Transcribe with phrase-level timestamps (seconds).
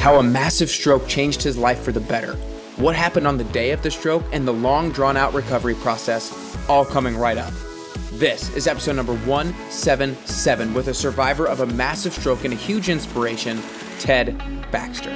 [0.00, 2.32] how a massive stroke changed his life for the better,
[2.76, 6.56] what happened on the day of the stroke, and the long drawn out recovery process,
[6.70, 7.52] all coming right up.
[8.12, 12.88] This is episode number 177 with a survivor of a massive stroke and a huge
[12.88, 13.60] inspiration,
[13.98, 14.38] Ted
[14.70, 15.12] Baxter.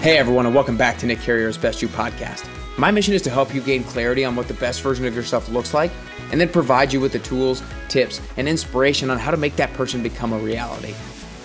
[0.00, 2.48] Hey everyone, and welcome back to Nick Carrier's Best You podcast.
[2.76, 5.48] My mission is to help you gain clarity on what the best version of yourself
[5.48, 5.92] looks like
[6.32, 9.72] and then provide you with the tools, tips, and inspiration on how to make that
[9.74, 10.92] person become a reality.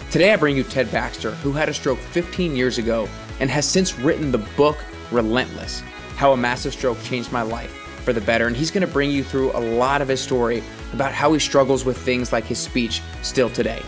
[0.10, 3.08] Today I bring you Ted Baxter, who had a stroke 15 years ago
[3.40, 5.82] and has since written the book Relentless
[6.16, 7.74] How a Massive Stroke Changed My Life
[8.04, 8.48] for the Better.
[8.48, 11.40] And he's going to bring you through a lot of his story about how he
[11.40, 13.84] struggles with things like his speech still today.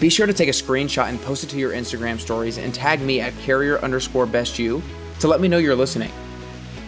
[0.00, 3.02] Be sure to take a screenshot and post it to your Instagram stories and tag
[3.02, 4.82] me at carrier underscore best you
[5.20, 6.10] to let me know you're listening.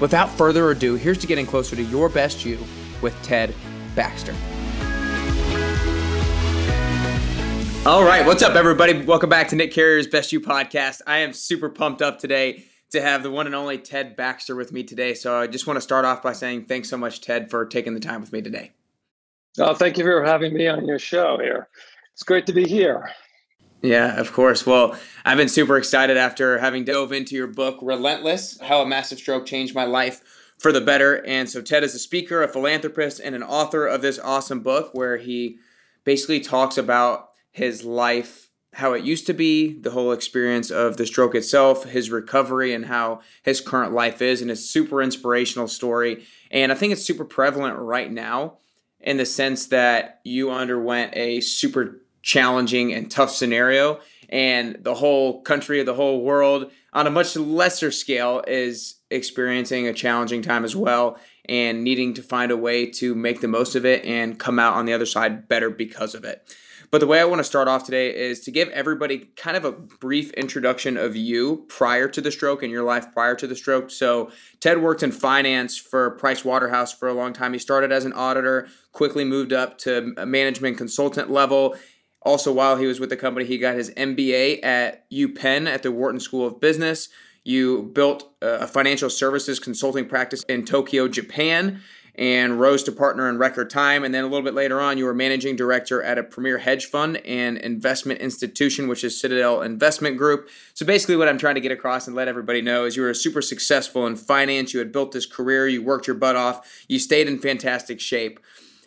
[0.00, 2.58] Without further ado, here's to getting closer to your best you
[3.00, 3.54] with Ted
[3.94, 4.34] Baxter.
[7.86, 9.04] All right, what's up, everybody?
[9.04, 11.02] Welcome back to Nick Carrier's Best You podcast.
[11.06, 14.72] I am super pumped up today to have the one and only Ted Baxter with
[14.72, 15.14] me today.
[15.14, 17.94] So I just want to start off by saying thanks so much, Ted, for taking
[17.94, 18.72] the time with me today.
[19.58, 21.68] Oh, thank you for having me on your show here.
[22.14, 23.10] It's great to be here.
[23.84, 24.64] Yeah, of course.
[24.64, 24.96] Well,
[25.26, 29.44] I've been super excited after having dove into your book, Relentless How a Massive Stroke
[29.44, 30.22] Changed My Life
[30.56, 31.22] for the Better.
[31.26, 34.94] And so, Ted is a speaker, a philanthropist, and an author of this awesome book
[34.94, 35.58] where he
[36.02, 41.04] basically talks about his life, how it used to be, the whole experience of the
[41.04, 44.40] stroke itself, his recovery, and how his current life is.
[44.40, 46.24] And it's super inspirational story.
[46.50, 48.56] And I think it's super prevalent right now
[48.98, 54.00] in the sense that you underwent a super challenging and tough scenario.
[54.30, 59.92] And the whole country, the whole world, on a much lesser scale, is experiencing a
[59.92, 63.84] challenging time as well and needing to find a way to make the most of
[63.84, 66.56] it and come out on the other side better because of it.
[66.90, 69.64] But the way I want to start off today is to give everybody kind of
[69.64, 73.56] a brief introduction of you prior to the stroke and your life prior to the
[73.56, 73.90] stroke.
[73.90, 74.30] So,
[74.60, 77.52] Ted worked in finance for Price Waterhouse for a long time.
[77.52, 81.74] He started as an auditor, quickly moved up to a management consultant level.
[82.24, 85.92] Also, while he was with the company, he got his MBA at UPenn at the
[85.92, 87.10] Wharton School of Business.
[87.44, 91.82] You built a financial services consulting practice in Tokyo, Japan,
[92.14, 94.04] and rose to partner in record time.
[94.04, 96.86] And then a little bit later on, you were managing director at a premier hedge
[96.86, 100.48] fund and investment institution, which is Citadel Investment Group.
[100.72, 103.12] So basically, what I'm trying to get across and let everybody know is you were
[103.12, 104.72] super successful in finance.
[104.72, 108.40] You had built this career, you worked your butt off, you stayed in fantastic shape,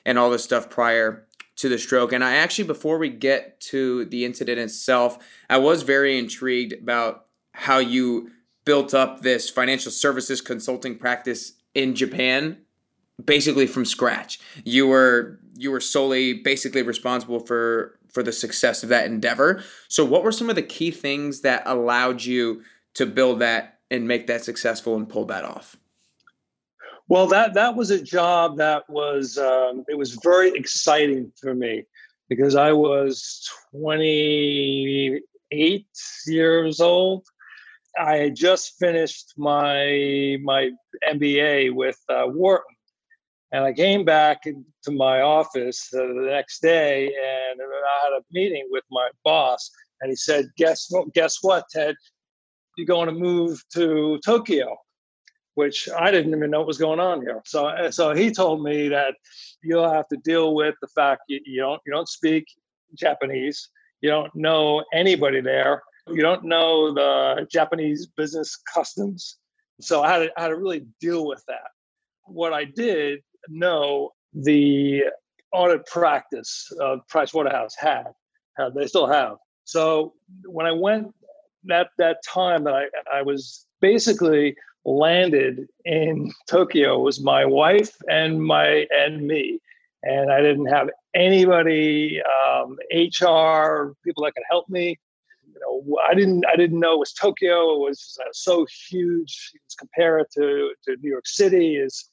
[0.06, 1.27] and all this stuff prior
[1.58, 2.14] to the stroke.
[2.14, 5.18] And I actually, before we get to the incident itself,
[5.50, 8.32] I was very intrigued about how you
[8.64, 12.58] built up this financial services consulting practice in Japan
[13.24, 14.40] basically from scratch.
[14.64, 19.64] You were you were solely basically responsible for for the success of that endeavor.
[19.88, 22.62] So what were some of the key things that allowed you
[22.96, 25.76] to build that and make that successful and pull that off?
[27.10, 31.86] Well, that that was a job that was um, it was very exciting for me
[32.28, 35.86] because I was 28
[36.26, 37.26] years old.
[37.98, 40.72] I had just finished my my
[41.10, 42.76] MBA with uh, Wharton,
[43.54, 48.68] and I came back to my office the next day, and I had a meeting
[48.70, 51.14] with my boss, and he said, "Guess what?
[51.14, 51.96] Guess what, Ted?
[52.76, 54.76] You're going to move to Tokyo."
[55.58, 57.42] Which I didn't even know what was going on here.
[57.44, 59.16] So, so he told me that
[59.64, 62.46] you'll have to deal with the fact you, you don't you don't speak
[62.94, 63.70] Japanese,
[64.02, 69.38] you don't know anybody there, you don't know the Japanese business customs.
[69.82, 71.70] So I had to, I had to really deal with that.
[72.26, 75.06] What I did know the
[75.52, 78.06] audit practice of Price Waterhouse had,
[78.58, 79.38] had they still have.
[79.64, 80.14] So
[80.46, 81.16] when I went
[81.64, 84.56] that that time that I I was basically
[84.88, 89.60] landed in Tokyo was my wife and my and me,
[90.04, 94.98] and I didn't have anybody, um, HR people that could help me.
[95.46, 97.74] You know, I didn't I didn't know it was Tokyo.
[97.76, 101.76] It was uh, so huge compared to to New York City.
[101.76, 102.10] Is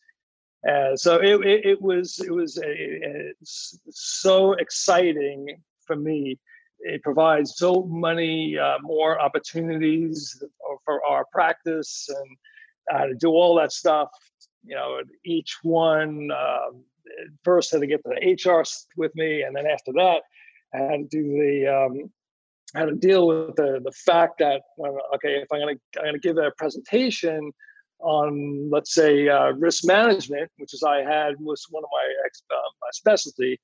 [0.68, 5.46] uh, so it, it, it was it was a, a, so exciting
[5.86, 6.38] for me
[6.80, 10.42] it provides so many uh, more opportunities
[10.84, 12.36] for our practice and
[12.92, 14.08] uh, to do all that stuff.
[14.64, 16.84] You know, each one um,
[17.44, 18.64] first had to get the HR
[18.96, 20.22] with me, and then after that,
[20.74, 22.10] I had to do the um,
[22.74, 24.62] had to deal with the the fact that
[25.14, 27.52] okay, if I'm gonna I'm gonna give a presentation
[28.00, 32.42] on let's say uh, risk management, which is I had was one of my ex,
[32.50, 33.60] uh, my specialty.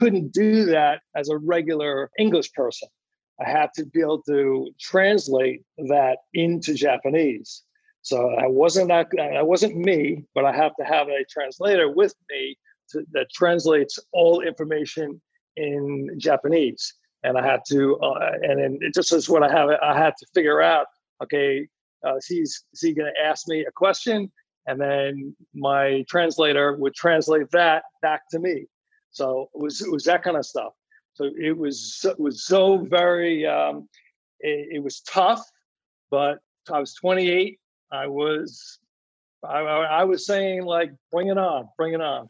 [0.00, 2.88] couldn't do that as a regular English person.
[3.40, 7.63] I had to be able to translate that into Japanese.
[8.04, 12.14] So I wasn't that I wasn't me, but I have to have a translator with
[12.30, 12.54] me
[12.90, 15.22] to, that translates all information
[15.56, 16.92] in Japanese.
[17.22, 19.70] And I had to, uh, and then it just is what I have.
[19.82, 20.86] I had to figure out.
[21.22, 21.66] Okay,
[22.06, 24.30] uh, is he is he going to ask me a question,
[24.66, 28.66] and then my translator would translate that back to me.
[29.12, 30.74] So it was it was that kind of stuff.
[31.14, 33.88] So it was it was so very um,
[34.40, 35.42] it, it was tough,
[36.10, 36.40] but
[36.70, 37.58] I was 28.
[37.94, 38.78] I was
[39.44, 42.28] I, I was saying like, bring it on, bring it on.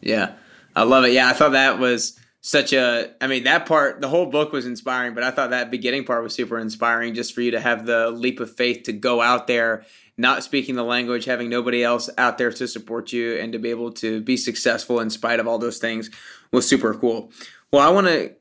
[0.00, 0.34] Yeah,
[0.76, 1.12] I love it.
[1.12, 3.12] Yeah, I thought that was such a.
[3.20, 6.22] I mean, that part, the whole book was inspiring, but I thought that beginning part
[6.22, 9.46] was super inspiring, just for you to have the leap of faith to go out
[9.46, 9.84] there
[10.16, 13.70] not speaking the language, having nobody else out there to support you, and to be
[13.70, 16.10] able to be successful in spite of all those things
[16.52, 17.32] was super cool.
[17.72, 18.34] Well, I want to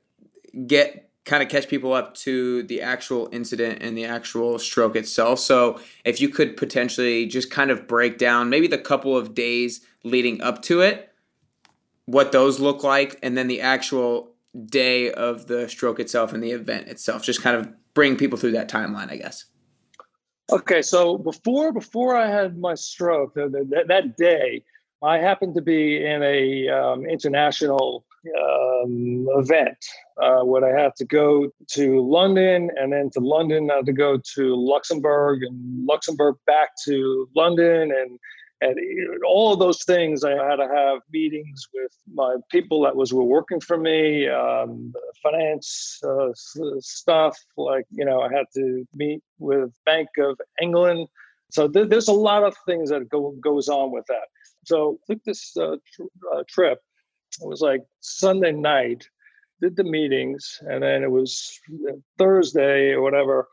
[0.68, 5.40] get kind of catch people up to the actual incident and the actual stroke itself.
[5.40, 9.86] So, if you could potentially just kind of break down maybe the couple of days
[10.04, 11.14] leading up to it,
[12.06, 14.32] what those look like, and then the actual
[14.66, 18.52] day of the stroke itself and the event itself, just kind of bring people through
[18.52, 19.46] that timeline, I guess.
[20.52, 24.64] Okay, so before before I had my stroke, that, that day,
[25.04, 29.78] I happened to be in a um, international um, event
[30.22, 33.94] uh, where I had to go to London, and then to London, I had to
[33.94, 38.20] go to Luxembourg, and Luxembourg back to London, and
[38.62, 38.78] and
[39.28, 40.24] all of those things.
[40.24, 44.94] I had to have meetings with my people that was were working for me um,
[45.22, 46.30] finance uh,
[46.80, 51.08] stuff like you know i had to meet with bank of england
[51.54, 54.28] so th- there's a lot of things that go, goes on with that.
[54.66, 56.80] So took this uh, tr- uh, trip.
[57.42, 59.08] It was like sunday night
[59.62, 61.60] did the meetings and then it was
[62.18, 63.48] thursday or whatever.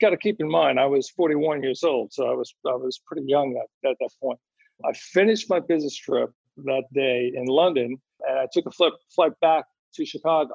[0.00, 3.00] Got to keep in mind i was 41 years old so i was i was
[3.06, 4.38] pretty young at, at that point.
[4.84, 7.96] I finished my business trip that day in London
[8.26, 9.64] and I took a flip, flight back
[9.94, 10.54] to Chicago.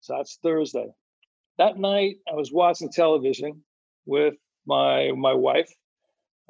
[0.00, 0.86] So that's Thursday.
[1.58, 3.64] That night, I was watching television
[4.06, 4.34] with
[4.66, 5.70] my my wife,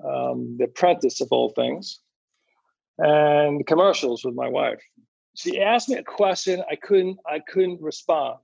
[0.04, 2.00] um, the apprentice of all things,
[2.98, 4.80] and commercials with my wife.
[5.34, 6.62] She asked me a question.
[6.70, 8.38] I couldn't I couldn't respond.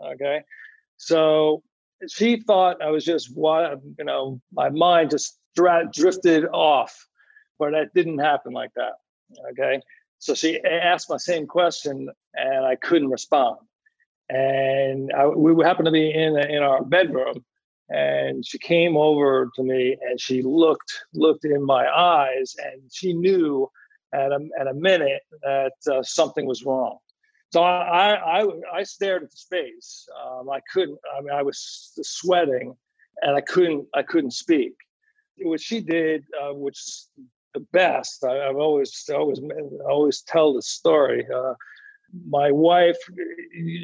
[0.00, 0.42] Okay,
[0.96, 1.62] so
[2.08, 7.08] she thought I was just what you know my mind just drifted off
[7.58, 8.92] but that didn't happen like that.
[9.50, 9.80] Okay.
[10.18, 13.58] So she asked my same question and I couldn't respond.
[14.28, 17.44] And I, we happened to be in, in our bedroom
[17.90, 23.12] and she came over to me and she looked looked in my eyes and she
[23.12, 23.70] knew
[24.12, 26.98] at a, at a minute that uh, something was wrong.
[27.50, 30.06] So I, I, I stared at the space.
[30.22, 30.98] Um, I couldn't.
[31.16, 32.76] I mean, I was sweating,
[33.22, 33.86] and I couldn't.
[33.94, 34.74] I couldn't speak.
[35.38, 36.78] What she did, uh, which
[37.54, 38.22] the best.
[38.24, 39.40] I, have always always
[39.88, 41.26] always tell the story.
[41.34, 41.54] Uh,
[42.28, 42.96] my wife,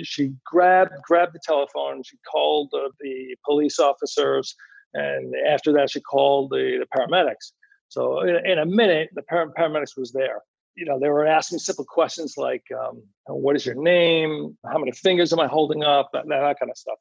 [0.03, 2.03] she grabbed grabbed the telephone.
[2.03, 4.55] She called uh, the police officers,
[4.94, 7.53] and after that, she called the, the paramedics.
[7.88, 10.41] So in, in, a minute, the paramedics was there.
[10.76, 14.56] You know, they were asking simple questions like, um, "What is your name?
[14.67, 16.99] How many fingers am I holding up?" That, that kind of stuff.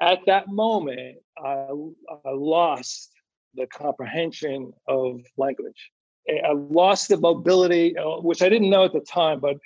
[0.00, 1.68] At that moment, I,
[2.26, 3.10] I lost
[3.54, 5.90] the comprehension of language.
[6.28, 9.56] I lost the mobility, uh, which I didn't know at the time, but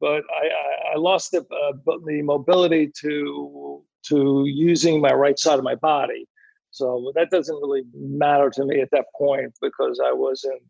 [0.00, 1.72] but I, I lost the uh,
[2.06, 6.26] the mobility to to using my right side of my body.
[6.70, 10.62] So that doesn't really matter to me at that point because I wasn't,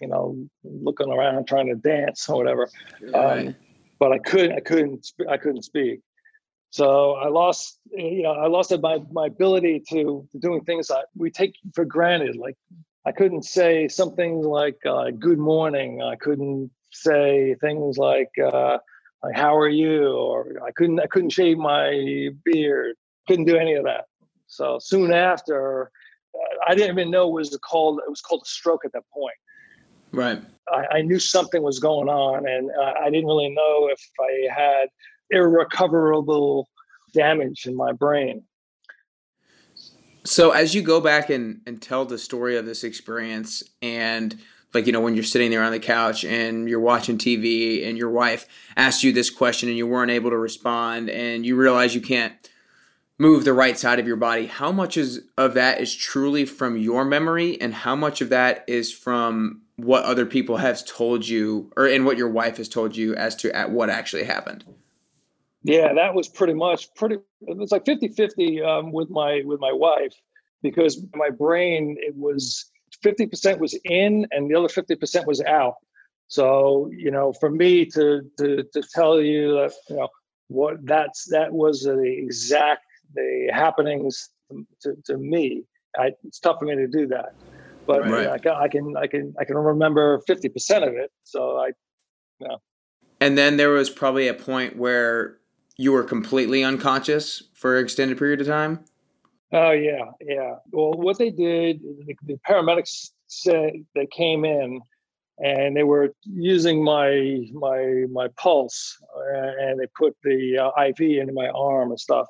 [0.00, 2.68] you know, looking around trying to dance or whatever.
[3.00, 3.46] Right.
[3.46, 3.56] Um,
[4.00, 6.00] but I couldn't, I couldn't, I couldn't speak.
[6.70, 11.06] So I lost, you know, I lost my my ability to, to doing things that
[11.16, 12.34] we take for granted.
[12.34, 12.56] Like
[13.06, 18.78] I couldn't say something like uh, "Good morning." I couldn't say things like, uh,
[19.22, 22.96] like "How are you?" or I couldn't I couldn't shave my beard.
[23.28, 24.04] Couldn't do any of that.
[24.46, 25.90] So soon after,
[26.66, 29.36] I didn't even know it was called it was called a stroke at that point.
[30.12, 30.40] Right.
[30.68, 32.70] I, I knew something was going on, and
[33.04, 34.88] I didn't really know if I had
[35.30, 36.68] irrecoverable
[37.12, 38.44] damage in my brain.
[40.24, 44.38] So as you go back and, and tell the story of this experience and
[44.74, 47.96] like you know when you're sitting there on the couch and you're watching TV and
[47.96, 51.94] your wife asks you this question and you weren't able to respond and you realize
[51.94, 52.34] you can't
[53.18, 56.76] move the right side of your body how much is of that is truly from
[56.76, 61.70] your memory and how much of that is from what other people have told you
[61.76, 64.64] or and what your wife has told you as to at what actually happened?
[65.62, 69.60] Yeah that was pretty much pretty it was like 50 50 um, with my with
[69.60, 70.14] my wife
[70.62, 72.70] because my brain it was
[73.04, 75.74] 50% was in and the other 50% was out
[76.28, 80.08] so you know for me to to, to tell you that you know
[80.48, 84.30] what that's that was the exact the happenings
[84.80, 85.62] to, to me
[85.96, 87.34] I, it's tough for me to do that
[87.86, 88.28] but right.
[88.28, 91.10] I, can, I can I can I can remember fifty percent of it.
[91.24, 91.68] So I,
[92.40, 92.58] you know.
[93.20, 95.38] And then there was probably a point where
[95.76, 98.84] you were completely unconscious for an extended period of time.
[99.52, 100.56] Oh yeah, yeah.
[100.72, 104.80] Well, what they did, the, the paramedics said they came in
[105.38, 111.32] and they were using my my my pulse and they put the uh, IV into
[111.32, 112.26] my arm and stuff.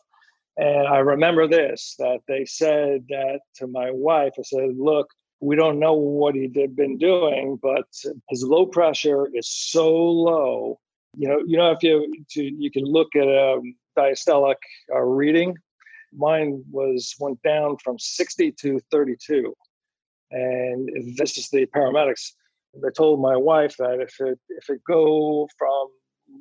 [0.57, 4.35] And I remember this that they said that to my wife.
[4.39, 5.09] I said, "Look,
[5.41, 7.85] we don't know what he'd been doing, but
[8.29, 10.79] his low pressure is so low.
[11.17, 13.61] You know, you know if you to, you can look at a
[13.97, 14.57] diastolic
[14.93, 15.57] uh, reading.
[16.17, 19.55] Mine was went down from 60 to 32,
[20.31, 22.33] and this is the paramedics.
[22.75, 25.89] They told my wife that if it if it go from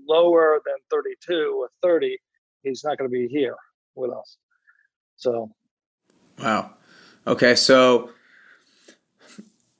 [0.07, 2.17] lower than 32 or 30,
[2.63, 3.55] he's not going to be here
[3.95, 4.37] with us.
[5.15, 5.51] So,
[6.39, 6.71] wow.
[7.27, 8.09] Okay, so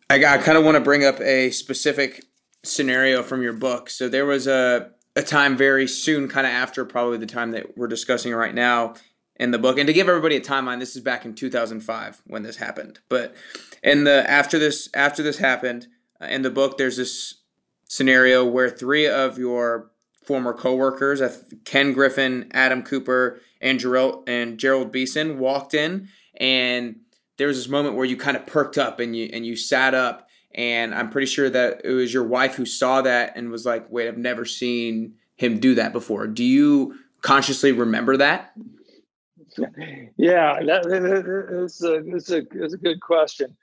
[0.09, 2.23] I, I kind of want to bring up a specific
[2.63, 3.89] scenario from your book.
[3.89, 7.77] So there was a a time very soon, kind of after probably the time that
[7.77, 8.95] we're discussing right now
[9.35, 9.77] in the book.
[9.77, 12.99] And to give everybody a timeline, this is back in 2005 when this happened.
[13.09, 13.35] But
[13.81, 15.87] in the after this after this happened
[16.21, 17.41] uh, in the book, there's this
[17.87, 19.91] scenario where three of your
[20.25, 21.21] former coworkers,
[21.65, 26.97] Ken Griffin, Adam Cooper, and Gerald and Gerald Beeson, walked in and
[27.37, 29.93] there was this moment where you kind of perked up and you and you sat
[29.93, 33.65] up and I'm pretty sure that it was your wife who saw that and was
[33.65, 38.53] like, "Wait, I've never seen him do that before." Do you consciously remember that?
[40.17, 43.55] Yeah, that is a, it's a, it's a good question.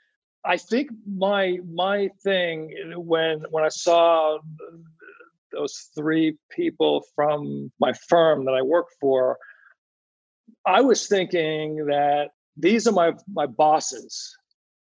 [0.44, 4.38] I think my my thing when when I saw
[5.52, 9.38] those three people from my firm that I work for,
[10.64, 14.34] I was thinking that these are my my bosses.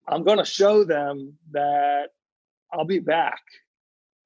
[0.08, 2.10] I'm going to show them that
[2.72, 3.42] I'll be back.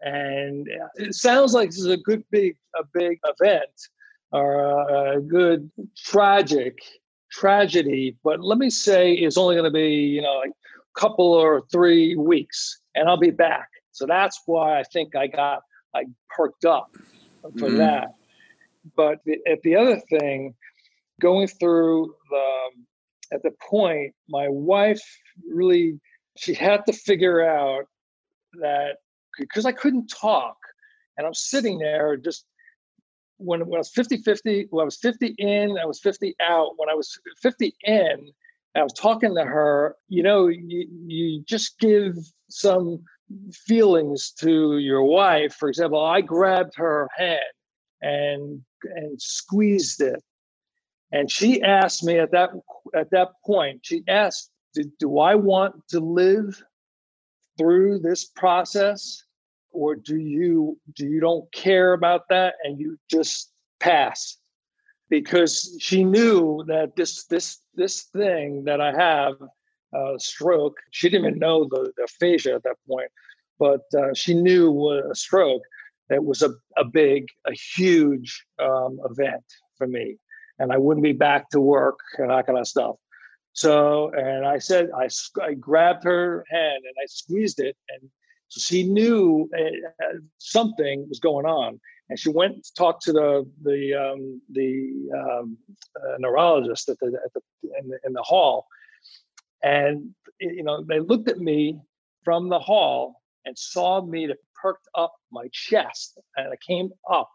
[0.01, 3.71] And it sounds like this is a good big a big event
[4.31, 6.77] or a, good tragic
[7.31, 11.33] tragedy, but let me say it's only going to be you know like a couple
[11.33, 13.69] or three weeks, and I'll be back.
[13.91, 15.61] So that's why I think I got
[15.95, 16.95] I perked up
[17.41, 17.77] for mm-hmm.
[17.77, 18.15] that.
[18.95, 20.55] But the, at the other thing,
[21.21, 22.51] going through the
[23.33, 25.01] at the point my wife
[25.49, 25.99] really
[26.37, 27.85] she had to figure out
[28.59, 28.97] that
[29.39, 30.57] because I couldn't talk
[31.17, 32.45] and I'm sitting there just
[33.43, 36.73] when, when I was 50 50, when I was 50 in, I was 50 out.
[36.77, 38.31] When I was 50 in,
[38.75, 42.15] I was talking to her, you know, you, you just give
[42.49, 43.03] some
[43.53, 45.53] feelings to your wife.
[45.55, 47.39] For example, I grabbed her hand
[48.01, 50.23] and and squeezed it
[51.11, 52.51] and she asked me at that
[52.95, 56.61] at that point, she asked, do, do I want to live
[57.57, 59.23] through this process?
[59.71, 64.37] Or do you do you don't care about that and you just pass?
[65.09, 69.33] Because she knew that this this this thing that I have,
[69.93, 73.11] uh, stroke, she didn't even know the, the aphasia at that point,
[73.59, 75.63] but uh, she knew was a stroke
[76.09, 79.45] it was a, a big, a huge um, event
[79.77, 80.17] for me
[80.61, 82.95] and I wouldn't be back to work and that kind of stuff.
[83.53, 85.09] So, and I said, I,
[85.41, 88.09] I grabbed her hand and I squeezed it, and
[88.51, 91.79] so she knew uh, something was going on.
[92.09, 95.57] And she went to talk to the the um, the um,
[95.95, 97.41] uh, neurologist at the, at the
[97.79, 98.67] in, the in the hall,
[99.63, 100.09] and
[100.41, 101.79] you know they looked at me
[102.25, 107.31] from the hall and saw me that perked up my chest, and I came up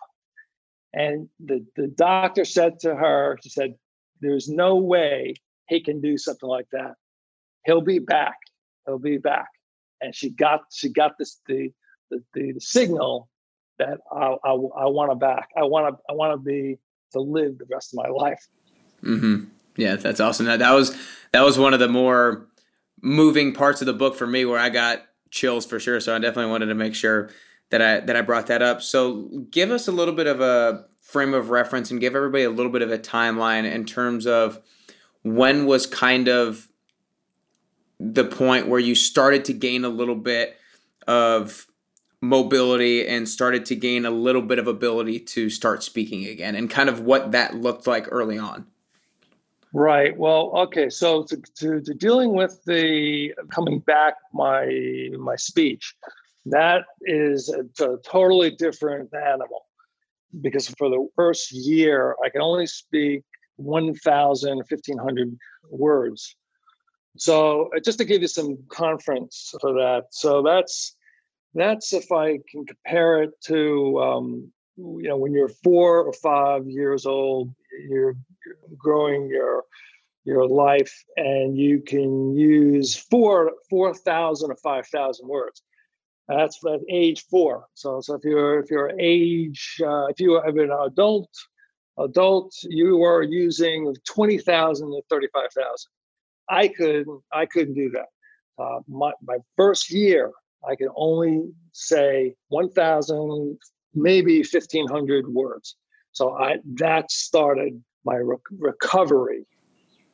[0.96, 3.74] and the, the doctor said to her, she said,
[4.22, 5.34] There's no way
[5.68, 6.94] he can do something like that.
[7.66, 8.36] He'll be back.
[8.86, 9.48] He'll be back.
[10.00, 11.72] And she got she got this the
[12.10, 13.28] the, the, signal
[13.78, 15.48] that I, I, I want to back.
[15.56, 16.78] I want to I want to be
[17.12, 18.46] to live the rest of my life.
[19.02, 19.44] Mm-hmm.
[19.76, 20.46] Yeah, that's awesome.
[20.46, 20.96] That that was
[21.32, 22.46] that was one of the more
[23.02, 26.00] moving parts of the book for me, where I got chills for sure.
[26.00, 27.30] So I definitely wanted to make sure
[27.70, 28.82] that I that I brought that up.
[28.82, 32.50] So give us a little bit of a frame of reference and give everybody a
[32.50, 34.60] little bit of a timeline in terms of
[35.22, 36.68] when was kind of
[37.98, 40.58] the point where you started to gain a little bit
[41.06, 41.66] of
[42.20, 46.70] mobility and started to gain a little bit of ability to start speaking again and
[46.70, 48.66] kind of what that looked like early on.
[49.72, 50.16] Right.
[50.16, 50.88] Well, okay.
[50.88, 55.94] So to, to, to, dealing with the coming back my my speech,
[56.46, 59.66] that is a, a, totally different animal
[60.40, 63.22] because for the first year I can only speak
[63.56, 65.38] 1,000, 1,500
[65.68, 66.36] words.
[67.18, 70.06] So uh, just to give you some conference for that.
[70.10, 70.96] So that's
[71.54, 76.66] that's if I can compare it to um, you know when you're four or five
[76.66, 77.54] years old,
[77.88, 78.16] you're
[78.76, 79.64] growing your
[80.24, 85.62] your life, and you can use four four thousand or five thousand words.
[86.28, 87.66] That's at age four.
[87.74, 91.30] So so if you're if you're age uh, if you are an adult
[91.98, 95.90] adult, you are using twenty thousand to thirty five thousand.
[96.48, 98.06] I couldn't I couldn't do that.
[98.62, 100.32] Uh, my my first year,
[100.66, 103.58] I could only say 1,000,
[103.94, 105.76] maybe 1,500 words.
[106.12, 108.20] So I that started my
[108.58, 109.46] recovery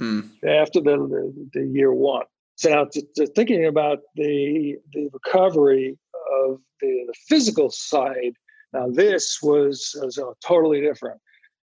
[0.01, 0.29] mm.
[0.45, 2.25] after the, the, the, year one.
[2.57, 5.99] So now to, to thinking about the the recovery
[6.45, 8.35] of the, the physical side,
[8.73, 11.21] now this was, was uh, totally different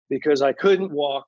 [0.09, 1.25] because I couldn't walk,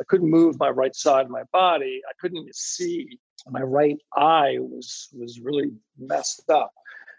[0.00, 3.18] I couldn't move my right side of my body, I couldn't see.
[3.48, 6.72] My right eye was was really messed up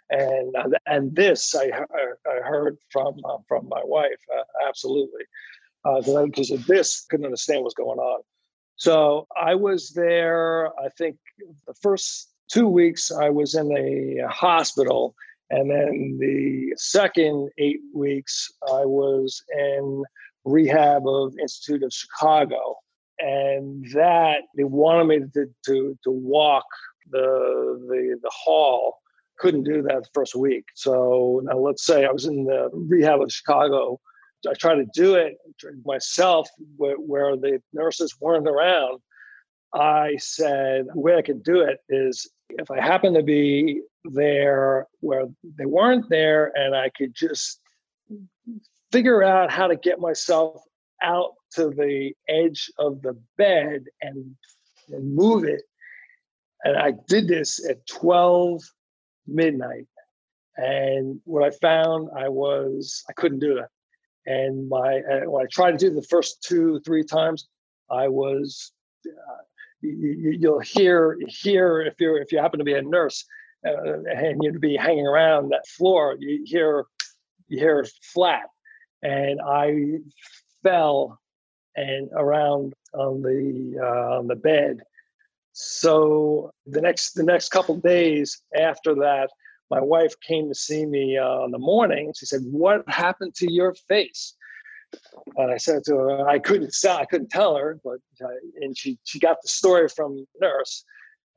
[0.09, 1.71] and uh, and this I,
[2.25, 5.23] I heard from uh, from my wife uh, absolutely
[6.25, 8.21] because uh, this couldn't understand what's going on.
[8.75, 10.67] So I was there.
[10.79, 11.17] I think
[11.65, 15.15] the first two weeks I was in a hospital,
[15.49, 20.03] and then the second eight weeks I was in
[20.47, 22.75] rehab of Institute of Chicago,
[23.19, 26.65] and that they wanted me to to, to walk
[27.09, 28.97] the the the hall
[29.37, 30.65] couldn't do that the first week.
[30.75, 33.99] So now let's say I was in the rehab of Chicago.
[34.49, 35.37] I tried to do it
[35.85, 38.99] myself where, where the nurses weren't around.
[39.73, 44.87] I said, the way I could do it is if I happen to be there
[45.01, 45.25] where
[45.57, 47.59] they weren't there and I could just
[48.91, 50.61] figure out how to get myself
[51.01, 54.35] out to the edge of the bed and,
[54.89, 55.61] and move it.
[56.63, 58.61] And I did this at 12
[59.27, 59.87] midnight.
[60.57, 63.67] And what I found, I was I couldn't do it.
[64.25, 67.47] And my uh, when I tried to do the first two three times,
[67.89, 68.71] I was.
[69.05, 69.43] Uh,
[69.81, 73.23] you, will hear hear if you if you happen to be a nurse
[73.65, 76.85] uh, and you'd be hanging around that floor, you hear
[77.47, 78.47] you hear flat,
[79.03, 79.99] and I
[80.63, 81.19] fell
[81.75, 84.81] and around on the uh, on the bed
[85.59, 89.31] so the next the next couple days after that,
[89.71, 92.13] my wife came to see me uh, in the morning.
[92.15, 94.35] She said, "What happened to your face?"
[95.35, 98.27] And I said to her, "I couldn't I couldn't tell her, but uh,
[98.61, 100.85] and she she got the story from the nurse."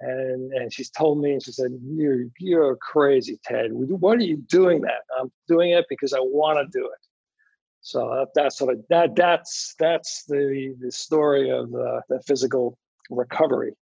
[0.03, 3.70] And, and she's told me, and she said, "You're you're crazy, Ted.
[3.73, 5.01] What are you doing that?
[5.18, 7.10] I'm doing it because I want to do it."
[7.81, 12.77] So that, that's what I, that that's that's the the story of the, the physical
[13.09, 13.73] recovery.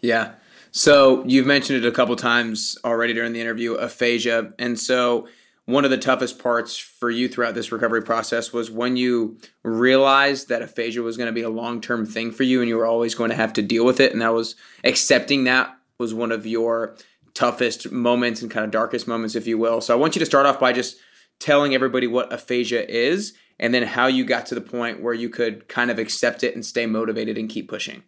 [0.00, 0.32] Yeah.
[0.70, 4.52] So you've mentioned it a couple times already during the interview, aphasia.
[4.58, 5.28] And so
[5.66, 10.48] one of the toughest parts for you throughout this recovery process was when you realized
[10.48, 13.14] that aphasia was going to be a long-term thing for you and you were always
[13.14, 16.46] going to have to deal with it and that was accepting that was one of
[16.46, 16.96] your
[17.34, 19.80] toughest moments and kind of darkest moments if you will.
[19.80, 20.96] So I want you to start off by just
[21.42, 25.28] telling everybody what aphasia is and then how you got to the point where you
[25.28, 28.02] could kind of accept it and stay motivated and keep pushing.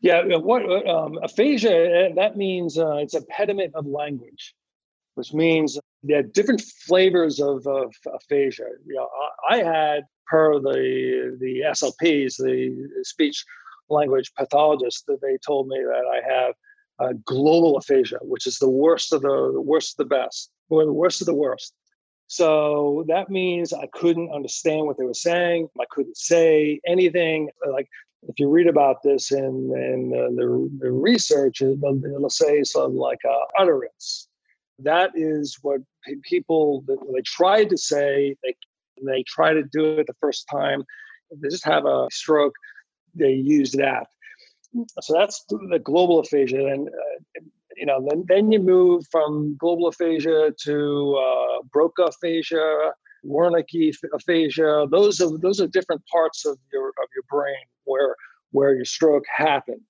[0.00, 1.70] Yeah, what um, aphasia?
[1.70, 4.54] Eh, that means uh, it's a pediment of language,
[5.14, 8.66] which means there are different flavors of, of aphasia.
[8.86, 9.08] You know,
[9.50, 13.44] I had per the the SLPs, the speech
[13.88, 16.54] language pathologist, that they told me that I have
[17.00, 20.84] a global aphasia, which is the worst of the, the worst of the best, or
[20.84, 21.74] the worst of the worst.
[22.28, 25.68] So that means I couldn't understand what they were saying.
[25.80, 27.48] I couldn't say anything.
[27.66, 27.88] Like
[28.22, 33.18] if you read about this in, in the, the research, it'll, it'll say something like
[33.28, 34.28] uh, utterance.
[34.78, 35.80] That is what
[36.22, 38.54] people, they try to say, they,
[39.04, 40.84] they try to do it the first time,
[41.34, 42.54] they just have a stroke,
[43.14, 44.06] they use that.
[45.00, 46.66] So that's the global aphasia.
[46.66, 47.40] And, uh,
[47.78, 52.92] you know, then, then you move from global aphasia to uh, Broca aphasia,
[53.24, 54.86] Wernicke aphasia.
[54.90, 58.14] Those are those are different parts of your of your brain where
[58.50, 59.80] where your stroke happened.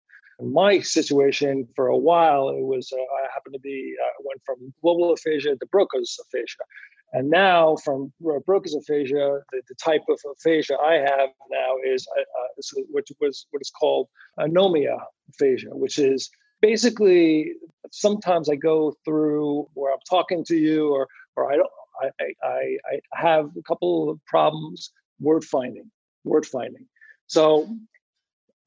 [0.40, 4.40] In my situation, for a while, it was uh, I happened to be uh, went
[4.44, 6.64] from global aphasia to Broca's aphasia,
[7.12, 8.12] and now from
[8.46, 13.46] Broca's aphasia, the, the, type of aphasia I have now is uh, uh which was
[13.50, 14.98] what is called anomia
[15.30, 17.52] aphasia, which is basically
[17.90, 22.78] sometimes I go through where I'm talking to you or or I don't I, I,
[22.86, 25.90] I have a couple of problems word finding,
[26.24, 26.86] word finding.
[27.26, 27.68] So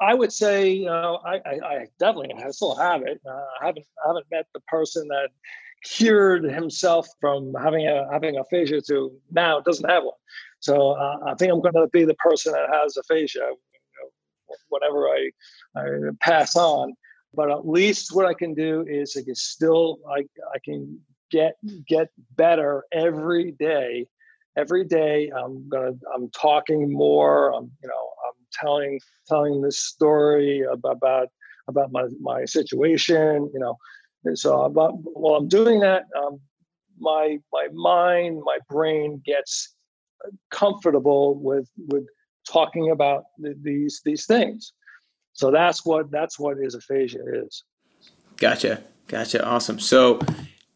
[0.01, 3.21] I would say, you know, I, I, I definitely I still have it.
[3.25, 5.29] Uh, I haven't I haven't met the person that
[5.83, 10.13] cured himself from having a having aphasia to now doesn't have one.
[10.59, 14.55] So uh, I think I'm going to be the person that has aphasia, you know,
[14.69, 15.29] whatever I,
[15.75, 15.85] I
[16.19, 16.93] pass on.
[17.33, 20.21] But at least what I can do is I can still I
[20.53, 20.99] I can
[21.31, 21.55] get
[21.87, 24.07] get better every day.
[24.57, 27.53] Every day I'm gonna I'm talking more.
[27.53, 31.27] I'm you know I'm telling telling this story about about,
[31.67, 33.49] about my my situation.
[33.53, 33.77] You know,
[34.35, 36.39] so about, while I'm doing that, um,
[36.99, 39.73] my my mind, my brain gets
[40.51, 42.05] comfortable with with
[42.47, 44.73] talking about th- these these things.
[45.33, 47.63] So that's what that's what is aphasia is.
[48.37, 49.79] Gotcha, gotcha, awesome.
[49.79, 50.19] So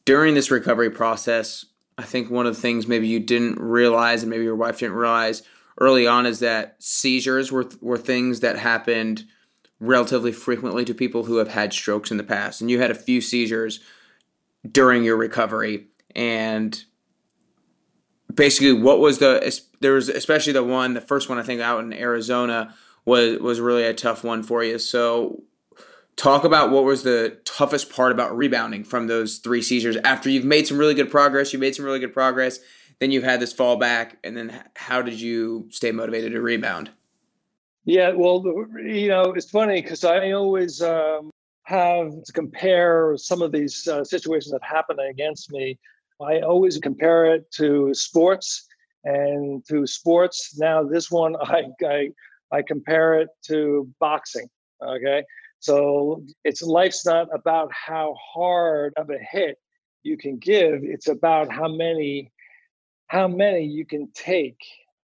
[0.05, 1.65] during this recovery process,
[1.97, 4.95] I think one of the things maybe you didn't realize, and maybe your wife didn't
[4.95, 5.43] realize
[5.79, 9.25] early on, is that seizures were were things that happened
[9.79, 12.61] relatively frequently to people who have had strokes in the past.
[12.61, 13.81] And you had a few seizures
[14.69, 15.87] during your recovery.
[16.15, 16.81] And
[18.33, 21.83] basically, what was the there was especially the one, the first one I think out
[21.83, 22.73] in Arizona
[23.05, 24.79] was was really a tough one for you.
[24.79, 25.43] So
[26.15, 30.45] talk about what was the toughest part about rebounding from those three seizures after you've
[30.45, 32.59] made some really good progress you made some really good progress
[33.01, 36.89] then you've had this fall back and then how did you stay motivated to rebound
[37.85, 38.43] yeah, well,
[38.83, 41.29] you know, it's funny because I always um,
[41.63, 45.77] have to compare some of these uh, situations that happen against me.
[46.19, 48.67] I always compare it to sports
[49.03, 50.57] and to sports.
[50.57, 52.09] Now, this one, I, I,
[52.51, 54.47] I compare it to boxing.
[54.83, 55.23] Okay.
[55.59, 59.57] So it's life's not about how hard of a hit
[60.03, 62.31] you can give, it's about how many
[63.07, 64.59] how many you can take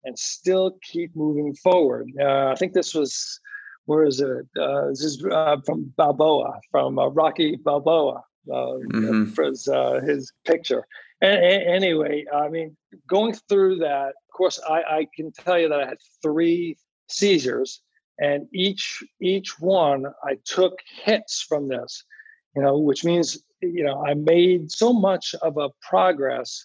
[0.04, 2.10] and still keep moving forward.
[2.18, 3.40] Uh, I think this was,
[3.84, 4.46] where is it?
[4.58, 9.26] Uh, this is uh, from Balboa, from uh, Rocky Balboa, uh, mm-hmm.
[9.26, 10.86] for his, uh, his picture.
[11.22, 12.76] anyway, I mean,
[13.06, 16.76] going through that, of course, I, I can tell you that I had three
[17.10, 17.82] seizures,
[18.18, 22.04] and each each one I took hits from this,
[22.54, 26.64] you know, which means you know I made so much of a progress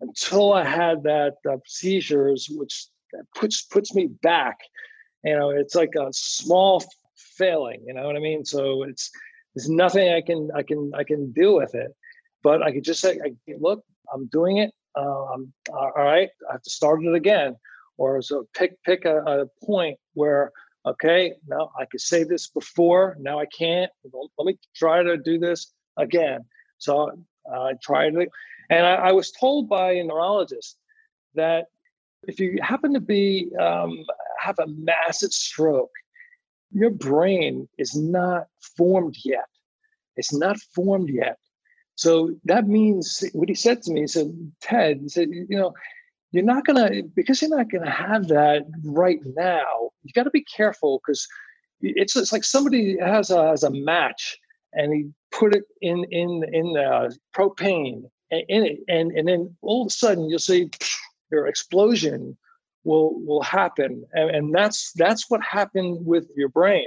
[0.00, 2.86] until I had that uh, seizures, which
[3.34, 4.58] puts puts me back.
[5.24, 6.82] You know, it's like a small
[7.16, 7.82] failing.
[7.86, 8.44] You know what I mean?
[8.44, 9.10] So it's
[9.54, 11.94] there's nothing I can I can I can do with it.
[12.42, 13.20] But I could just say,
[13.60, 14.72] look, I'm doing it.
[14.96, 16.28] I'm all right.
[16.48, 17.56] I have to start it again,
[17.96, 20.52] or so pick pick a, a point where
[20.86, 23.90] okay, now I could say this before, now I can't.
[24.38, 26.44] Let me try to do this again.
[26.78, 27.12] So
[27.52, 28.28] uh, I tried it
[28.70, 30.76] and I, I was told by a neurologist
[31.34, 31.66] that
[32.24, 34.04] if you happen to be um,
[34.38, 35.90] have a massive stroke,
[36.70, 39.46] your brain is not formed yet.
[40.16, 41.38] It's not formed yet.
[41.94, 45.74] So that means what he said to me, he said, Ted, he said, you know,
[46.32, 51.00] you're not gonna because you're not gonna have that right now, you gotta be careful
[51.04, 51.26] because
[51.80, 54.38] it's, it's like somebody has a has a match
[54.72, 59.82] and he put it in in in the propane in it, and and then all
[59.82, 60.70] of a sudden you'll see
[61.30, 62.36] your explosion
[62.84, 66.86] will will happen, and, and that's that's what happened with your brain.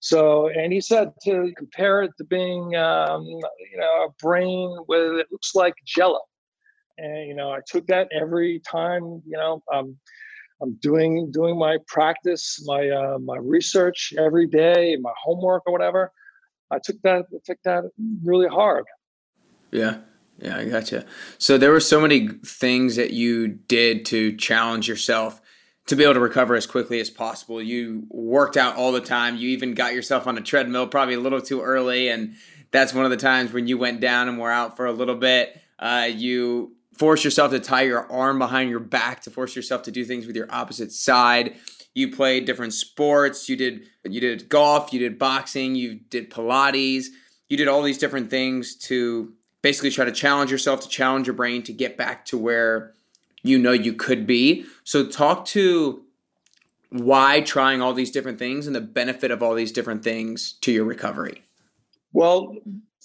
[0.00, 5.18] So, and he said to compare it to being, um, you know, a brain with
[5.18, 6.20] it looks like Jello,
[6.98, 9.96] and you know, I took that every time, you know, um,
[10.60, 16.12] I'm doing doing my practice, my uh, my research every day, my homework or whatever.
[16.70, 17.84] I took that I took that
[18.24, 18.84] really hard.
[19.70, 19.98] Yeah,
[20.38, 21.06] yeah, I gotcha.
[21.38, 25.40] So there were so many things that you did to challenge yourself
[25.86, 27.62] to be able to recover as quickly as possible.
[27.62, 29.36] You worked out all the time.
[29.36, 32.34] You even got yourself on a treadmill probably a little too early, and
[32.70, 35.14] that's one of the times when you went down and were out for a little
[35.14, 35.58] bit.
[35.78, 39.90] Uh, you forced yourself to tie your arm behind your back to force yourself to
[39.90, 41.56] do things with your opposite side.
[41.94, 43.48] You played different sports.
[43.48, 44.92] You did you did golf.
[44.92, 45.74] You did boxing.
[45.74, 47.06] You did Pilates.
[47.48, 49.32] You did all these different things to
[49.62, 52.94] basically try to challenge yourself to challenge your brain to get back to where
[53.42, 54.66] you know you could be.
[54.84, 56.04] So talk to
[56.90, 60.72] why trying all these different things and the benefit of all these different things to
[60.72, 61.42] your recovery?
[62.12, 62.56] Well,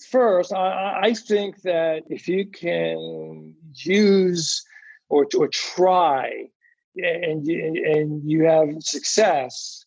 [0.09, 4.63] first, I, I think that if you can use
[5.09, 6.47] or, or try
[6.95, 9.85] and and you have success,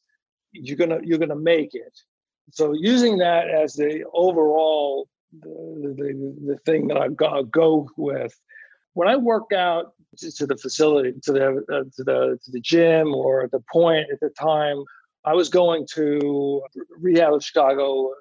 [0.53, 1.97] you're gonna you're gonna make it.
[2.51, 5.09] So using that as the overall
[5.41, 8.35] the, the, the thing that I go, go with
[8.95, 13.15] when I work out to the facility, to the uh, to the to the gym,
[13.15, 14.83] or the point at the time,
[15.25, 16.63] I was going to
[16.99, 18.13] rehab of Chicago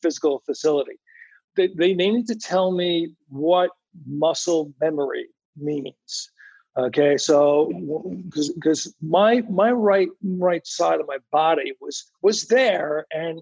[0.00, 1.00] physical facility.
[1.56, 3.70] They, they need to tell me what
[4.06, 6.30] muscle memory means.
[6.76, 7.70] Okay, so
[8.24, 13.40] because my my right right side of my body was was there, and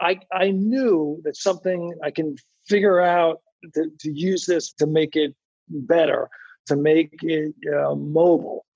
[0.00, 2.34] I I knew that something I can
[2.66, 3.40] figure out
[3.74, 5.34] to, to use this to make it
[5.68, 6.28] better,
[6.66, 8.66] to make it uh, mobile.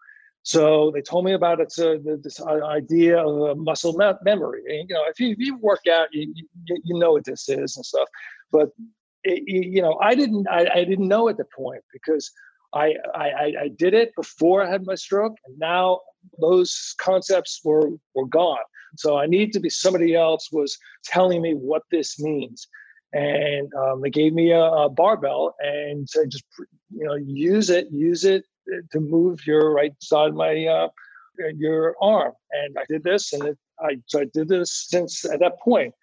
[0.42, 4.62] So they told me about it, uh, this idea of muscle memory.
[4.68, 6.32] And, you know, if you, if you work out, you,
[6.66, 8.08] you, you know what this is and stuff.
[8.52, 8.68] But
[9.26, 12.30] it, you know, I didn't I, I didn't know at the point because
[12.74, 16.00] I, I I did it before I had my stroke, and now
[16.40, 18.66] those concepts were were gone.
[18.96, 22.66] So I need to be somebody else was telling me what this means.
[23.12, 26.44] And um, they gave me a, a, barbell and said just
[26.90, 28.44] you know use it use it
[28.90, 30.88] to move your right side of my uh,
[31.56, 32.32] your arm.
[32.52, 35.94] And i did this and it, i so i did this since at that point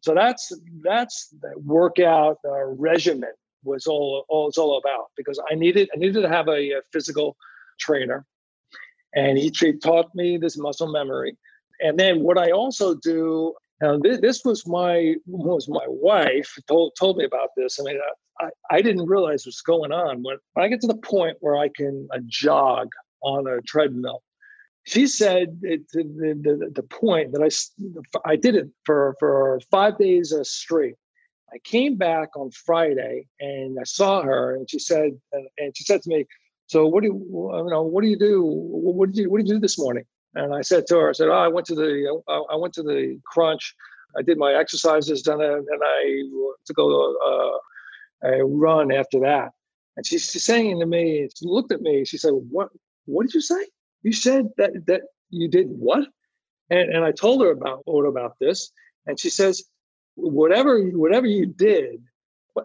[0.00, 0.52] so that's
[0.82, 3.32] that's the workout uh, regimen
[3.64, 6.80] was all all it's all about because i needed i needed to have a, a
[6.92, 7.36] physical
[7.78, 8.24] trainer
[9.14, 9.50] and he
[9.82, 11.36] taught me this muscle memory
[11.80, 16.92] and then what i also do now, this, this was my was my wife told
[16.98, 17.78] told me about this.
[17.80, 17.98] I mean,
[18.40, 21.56] I, I didn't realize what's going on when, when I get to the point where
[21.56, 22.88] I can uh, jog
[23.22, 24.22] on a treadmill.
[24.84, 27.50] She said the, the, the point that I
[28.28, 30.94] I did it for for five days uh, straight.
[31.52, 35.18] I came back on Friday and I saw her, and she said,
[35.58, 36.26] and she said to me,
[36.66, 37.82] "So what do you, you know?
[37.82, 38.42] What do you do?
[38.44, 41.12] What did you what did you do this morning?" And I said to her, I
[41.12, 43.74] said, oh, I went to the, I went to the crunch.
[44.16, 46.22] I did my exercises, done it, and I
[46.66, 49.50] took a, a run after that.
[49.96, 52.68] And she's saying to me, she looked at me, she said, what,
[53.06, 53.64] what did you say?
[54.04, 56.06] You said that, that you did what?
[56.70, 58.70] And, and I told her about, what about this.
[59.06, 59.64] And she says,
[60.14, 62.04] whatever, whatever you did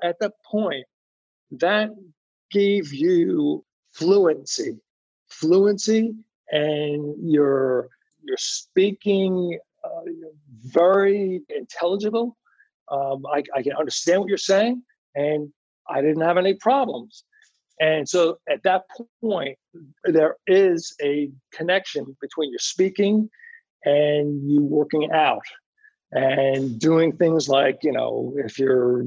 [0.04, 0.86] at that point,
[1.52, 1.89] that
[2.52, 4.78] gave you fluency,
[5.28, 6.13] fluency
[6.52, 7.89] and you're
[8.23, 10.12] you're speaking uh,
[10.65, 12.38] very intelligible.
[12.91, 14.84] Um, I, I can understand what you're saying,
[15.15, 15.52] and
[15.88, 17.23] I didn't have any problems.
[17.80, 18.84] And so at that
[19.21, 19.58] point,
[20.04, 23.30] there is a connection between your speaking
[23.86, 25.44] and you working out
[26.12, 29.04] and doing things like, you know, if you're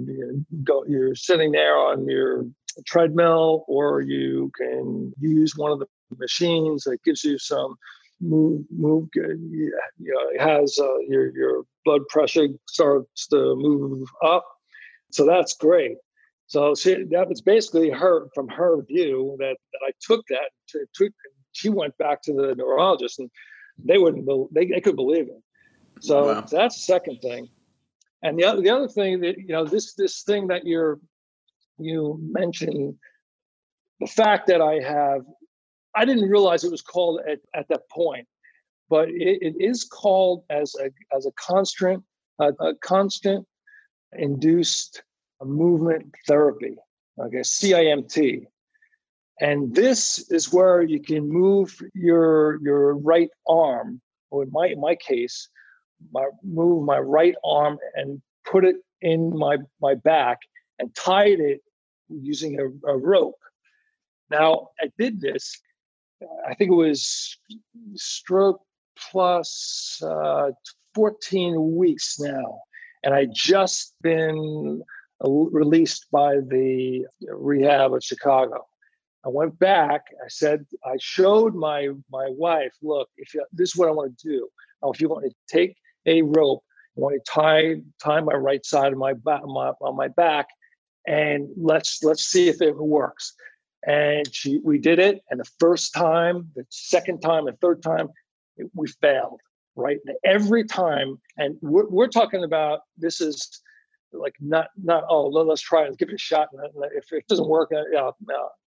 [0.87, 2.45] you're sitting there on your
[2.87, 5.87] treadmill or you can use one of the
[6.19, 7.75] machines that gives you some
[8.21, 14.45] move move you know, it has uh, your your blood pressure starts to move up.
[15.11, 15.97] So that's great
[16.53, 20.85] so she, that was basically her from her view that, that i took that to,
[20.95, 21.11] to,
[21.53, 23.31] she went back to the neurologist and
[23.79, 25.43] they wouldn't they, they could believe it
[26.01, 26.45] so, wow.
[26.47, 27.49] so that's the second thing
[28.23, 30.99] and the other the other thing that you know this this thing that you're
[31.79, 32.95] you mentioned
[34.01, 35.23] the fact that i have
[35.95, 38.27] I didn't realize it was called at, at that point,
[38.89, 42.03] but it, it is called as a as a constant
[42.41, 43.47] a, a constraint
[44.15, 45.03] induced
[45.45, 46.77] movement therapy,
[47.19, 48.47] okay, CIMT.
[49.41, 54.01] And this is where you can move your your right arm,
[54.31, 55.49] or in my in my case,
[56.13, 60.39] my move my right arm and put it in my my back
[60.79, 61.61] and tied it
[62.09, 63.39] using a, a rope.
[64.31, 65.61] Now I did this
[66.47, 67.37] I think it was
[67.95, 68.63] stroke
[69.11, 70.51] plus uh,
[70.95, 72.61] 14 weeks now.
[73.05, 74.83] And I just been
[75.25, 78.67] released by the rehab of Chicago.
[79.25, 80.03] I went back.
[80.25, 84.19] I said, I showed my my wife, look, if you, this is what I want
[84.19, 84.49] to do.
[84.83, 86.65] Now, if you want to take a rope,
[86.97, 90.49] I want to tie tie my right side of my back my, on my back,
[91.07, 93.35] and let's let's see if it works
[93.87, 98.09] and she we did it and the first time the second time the third time
[98.57, 99.41] it, we failed
[99.75, 103.61] right and every time and we're, we're talking about this is
[104.13, 106.49] like not not oh let's try and give it a shot.
[106.95, 108.11] If it doesn't work uh, yeah,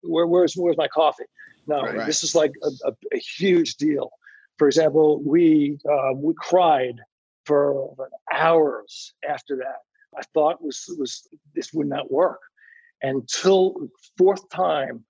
[0.02, 1.26] where, where's where's my coffee?
[1.68, 2.06] No right.
[2.06, 4.12] this is like a, a, a, huge deal.
[4.58, 7.00] For example, we uh, we cried
[7.46, 7.96] for
[8.34, 9.80] hours after that.
[10.18, 12.40] I thought was was this would not work.
[13.02, 15.06] Until fourth time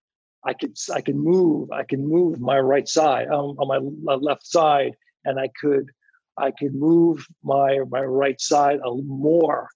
[0.45, 3.67] I could I could move I could move my right side um, on
[4.04, 4.95] my left side
[5.26, 5.91] and I could
[6.38, 9.69] I could move my my right side a more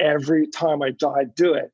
[0.00, 1.72] every time I, I do it.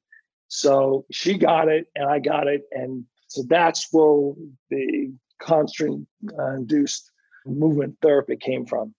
[0.48, 4.34] So she got it and I got it and so that's where
[4.68, 6.06] the constraint
[6.38, 7.10] uh, induced
[7.46, 8.94] movement therapy came from.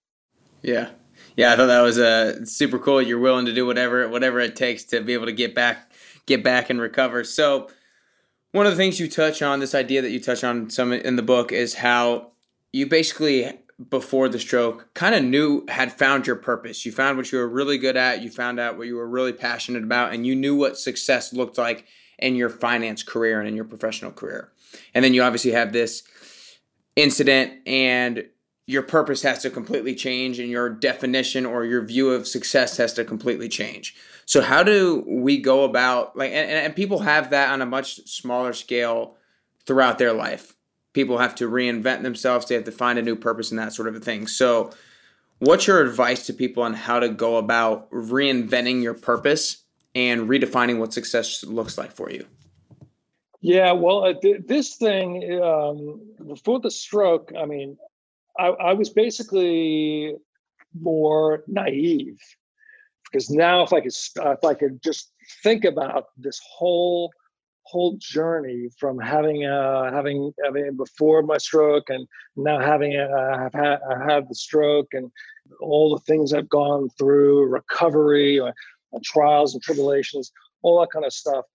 [0.64, 0.90] Yeah.
[1.36, 3.02] Yeah, I thought that was uh, super cool.
[3.02, 5.92] You're willing to do whatever whatever it takes to be able to get back
[6.26, 7.24] get back and recover.
[7.24, 7.70] So
[8.52, 11.16] one of the things you touch on, this idea that you touch on some in
[11.16, 12.32] the book, is how
[12.72, 13.52] you basically
[13.89, 16.86] before the stroke kind of knew had found your purpose.
[16.86, 18.22] You found what you were really good at.
[18.22, 21.58] You found out what you were really passionate about, and you knew what success looked
[21.58, 21.86] like
[22.19, 24.52] in your finance career and in your professional career.
[24.93, 26.04] And then you obviously have this
[26.96, 28.26] incident and
[28.65, 32.93] your purpose has to completely change and your definition or your view of success has
[32.93, 33.96] to completely change.
[34.26, 38.08] So how do we go about like and, and people have that on a much
[38.08, 39.17] smaller scale
[39.65, 40.56] throughout their life.
[40.94, 43.88] People have to reinvent themselves, they have to find a new purpose and that sort
[43.88, 44.28] of a thing.
[44.28, 44.72] So
[45.40, 49.64] what's your advice to people on how to go about reinventing your purpose
[49.96, 52.26] and redefining what success looks like for you?
[53.42, 57.78] Yeah, well, uh, th- this thing um, before the stroke, I mean,
[58.40, 60.16] I, I was basically
[60.80, 62.20] more naive
[63.04, 65.12] because now if I could if I could just
[65.44, 67.12] think about this whole
[67.65, 73.54] whole journey from having uh, having having before my stroke and now having uh, have
[73.54, 75.12] had I had the stroke and
[75.62, 78.52] all the things I've gone through recovery uh,
[79.04, 80.32] trials and tribulations
[80.63, 81.45] all that kind of stuff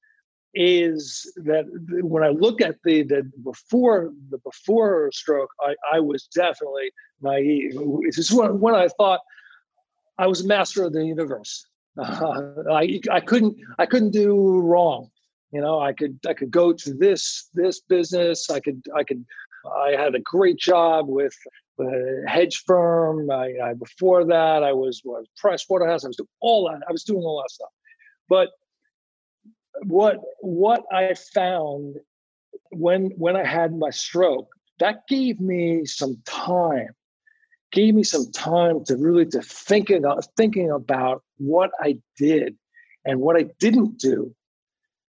[0.55, 1.65] is that
[2.03, 6.91] when I look at the the before the before stroke, I, I was definitely
[7.21, 7.75] naive.
[8.03, 9.21] This is when, when I thought
[10.19, 11.67] I was master of the universe.
[11.99, 15.11] Uh, I I couldn't I couldn't do wrong.
[15.53, 18.51] You know, I could I could go to this this business.
[18.51, 19.25] I could I could
[19.67, 21.35] I had a great job with
[21.81, 23.31] a hedge firm.
[23.31, 26.05] I, I before that I was was Price Waterhouse.
[26.05, 26.83] I was doing all that.
[26.89, 27.71] I was doing all that stuff.
[28.29, 28.51] But
[29.87, 31.97] what what I found
[32.71, 34.49] when when I had my stroke,
[34.81, 36.89] that gave me some time,
[37.73, 42.57] gave me some time to really to thinking about thinking about what I did
[43.05, 44.35] and what I didn't do.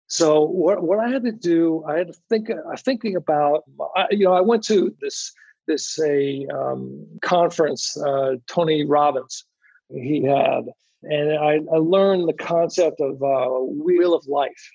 [0.06, 3.64] So what what I had to do, I had to think uh, thinking about
[3.96, 5.32] I, you know I went to this
[5.66, 9.44] this a um, conference uh, Tony Robbins
[9.90, 10.64] he had
[11.04, 14.70] and I, I learned the concept of uh, wheel of life,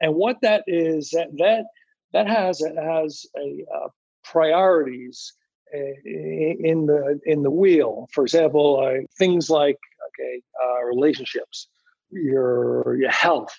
[0.00, 1.64] and what that is that that
[2.12, 3.88] that has it has a uh,
[4.24, 5.32] priorities
[5.74, 8.08] uh, in the in the wheel.
[8.12, 11.68] For example, uh, things like okay, uh, relationships,
[12.10, 13.54] your your health,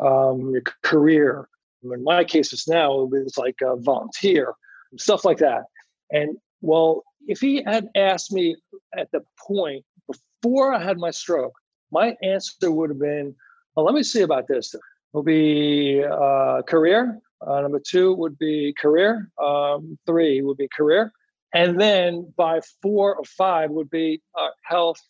[0.00, 1.48] um, your career.
[1.82, 4.54] In my case, it's now it's like a volunteer,
[4.96, 5.64] stuff like that.
[6.10, 8.56] And well, if he had asked me
[8.96, 11.54] at the point before I had my stroke,
[11.90, 13.34] my answer would have been,
[13.74, 14.74] well, let me see about this.
[15.12, 17.18] Will be uh, career.
[17.46, 19.30] Uh, number two would be career.
[19.42, 21.12] Um, three would be career.
[21.54, 25.00] And then by four or five would be uh, health.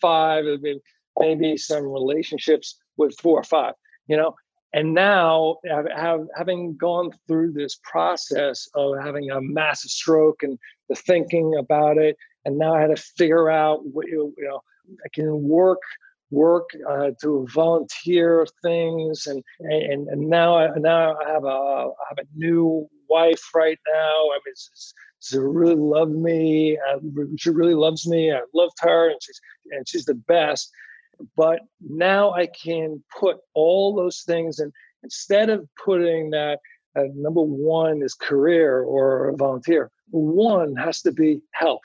[0.00, 0.78] Five would be
[1.18, 3.74] maybe some relationships with four or five,
[4.06, 4.34] you know.
[4.72, 5.56] And now,
[6.36, 10.58] having gone through this process of having a massive stroke and
[10.90, 12.16] the thinking about it
[12.46, 14.62] and now I had to figure out what you know
[15.04, 15.80] I can work
[16.30, 22.04] work uh, to volunteer things and and and now I, now I have a I
[22.08, 24.30] have a new wife right now.
[24.30, 26.78] I mean, she's, she really loves me.
[26.78, 26.98] Uh,
[27.36, 28.32] she really loves me.
[28.32, 29.40] I loved her, and she's
[29.72, 30.70] and she's the best.
[31.36, 36.60] But now I can put all those things, and instead of putting that
[36.96, 41.80] uh, number one is career or volunteer, one has to be health.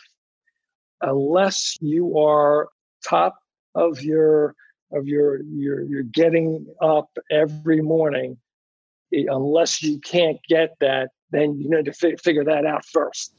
[1.01, 2.69] Unless you are
[3.07, 3.35] top
[3.75, 4.55] of your
[4.91, 8.37] of your your you're getting up every morning
[9.11, 13.31] unless you can't get that then you need to fi- figure that out 1st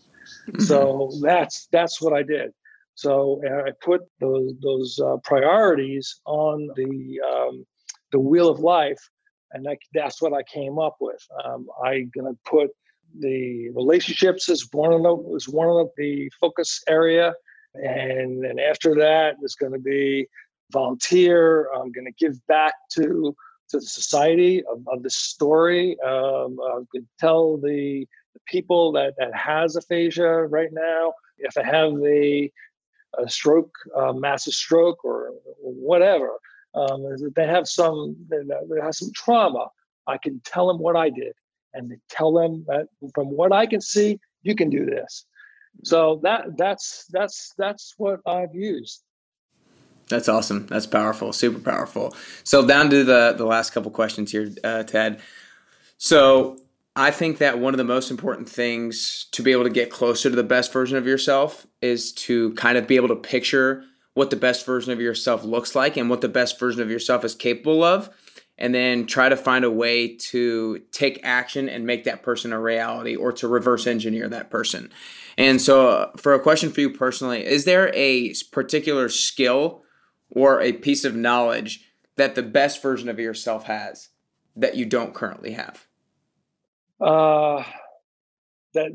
[0.48, 0.60] mm-hmm.
[0.62, 2.52] so that's that's what i did
[2.94, 7.64] so i put those those uh, priorities on the um,
[8.12, 9.00] the wheel of life
[9.52, 12.70] and that, that's what i came up with um, i'm going to put
[13.20, 17.34] the relationships as one of the as one of the focus area
[17.74, 20.26] and then after that, it's going to be
[20.70, 21.70] volunteer.
[21.74, 23.34] I'm going to give back to
[23.70, 25.96] to the society of, of the story.
[26.04, 31.62] Um, going to tell the the people that, that has aphasia right now, if I
[31.64, 32.50] have a,
[33.18, 35.28] a stroke, a massive stroke or,
[35.62, 36.38] or whatever,
[36.74, 37.04] um,
[37.36, 39.68] they have some they have some trauma.
[40.06, 41.34] I can tell them what I did,
[41.74, 45.26] and tell them that from what I can see, you can do this.
[45.84, 49.02] So that that's that's that's what I've used.
[50.08, 50.66] That's awesome.
[50.66, 51.32] That's powerful.
[51.32, 52.14] Super powerful.
[52.44, 55.20] So down to the the last couple questions here, uh, Ted.
[55.98, 56.58] So
[56.96, 60.28] I think that one of the most important things to be able to get closer
[60.28, 64.30] to the best version of yourself is to kind of be able to picture what
[64.30, 67.34] the best version of yourself looks like and what the best version of yourself is
[67.34, 68.10] capable of
[68.58, 72.60] and then try to find a way to take action and make that person a
[72.60, 74.90] reality or to reverse engineer that person.
[75.38, 79.82] And so, uh, for a question for you personally, is there a particular skill
[80.30, 84.10] or a piece of knowledge that the best version of yourself has
[84.54, 85.86] that you don't currently have?
[87.00, 87.64] Uh,
[88.74, 88.92] that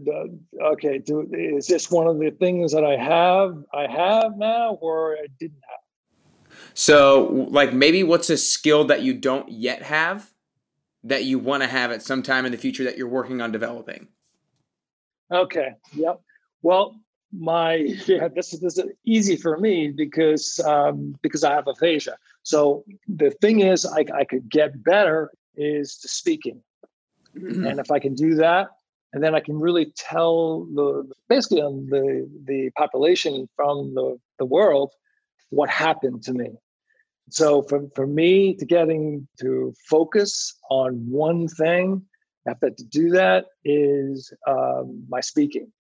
[0.60, 1.00] uh, okay.
[1.00, 3.64] Do, is this one of the things that I have?
[3.74, 6.58] I have now, or I didn't have?
[6.74, 10.32] So, like maybe what's a skill that you don't yet have
[11.04, 13.52] that you want to have at some time in the future that you're working on
[13.52, 14.08] developing?
[15.32, 15.74] Okay.
[15.94, 16.22] Yep.
[16.62, 17.00] Well,
[17.32, 17.76] my
[18.06, 22.18] yeah, this is this is easy for me because um, because I have aphasia.
[22.44, 26.62] So the thing is, I, I could get better is to speaking,
[27.36, 27.66] mm-hmm.
[27.66, 28.70] and if I can do that,
[29.18, 34.46] and then I can really tell the basically on the the population from the the
[34.46, 34.92] world
[35.50, 36.50] what happened to me.
[37.32, 42.06] So for for me to getting to focus on one thing,
[42.46, 45.74] have to do that is um, my speaking.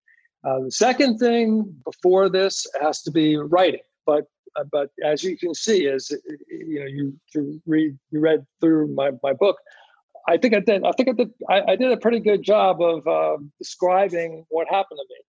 [0.43, 4.25] Uh, the second thing before this has to be writing, but
[4.55, 6.09] uh, but as you can see, as
[6.49, 9.57] you know, you, you read you read through my, my book,
[10.27, 10.83] I think I did.
[10.83, 11.31] I think I did.
[11.49, 15.21] I, I did a pretty good job of uh, describing what happened to me.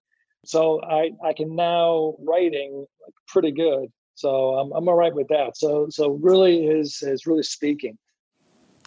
[0.44, 2.86] So I I can now writing
[3.28, 3.90] pretty good.
[4.14, 5.56] So I'm I'm all right with that.
[5.56, 7.96] So so really is is really speaking.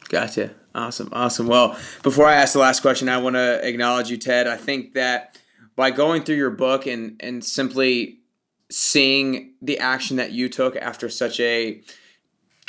[0.09, 0.51] Gotcha.
[0.76, 1.09] Awesome.
[1.14, 1.47] Awesome.
[1.47, 4.47] Well, before I ask the last question, I want to acknowledge you, Ted.
[4.47, 5.38] I think that
[5.76, 8.20] by going through your book and and simply
[8.70, 11.82] seeing the action that you took after such a